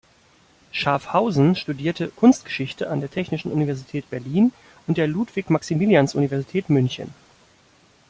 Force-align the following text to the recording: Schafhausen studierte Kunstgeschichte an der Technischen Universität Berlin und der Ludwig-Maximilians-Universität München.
Schafhausen 0.71 1.55
studierte 1.55 2.07
Kunstgeschichte 2.07 2.89
an 2.89 3.01
der 3.01 3.11
Technischen 3.11 3.51
Universität 3.51 4.09
Berlin 4.09 4.51
und 4.87 4.97
der 4.97 5.05
Ludwig-Maximilians-Universität 5.05 6.71
München. 6.71 7.13